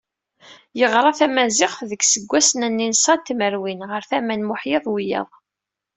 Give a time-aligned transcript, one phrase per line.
[0.79, 5.29] Yeɣra tamaziɣt, deg yiseggasen-nni n ṣa tmerwin, ɣer tama n Muḥya d wiyaḍ.